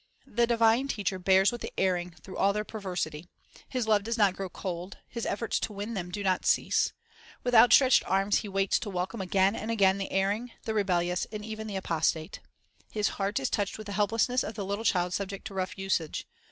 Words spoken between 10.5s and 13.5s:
the rebellious, and even the apostate. His heart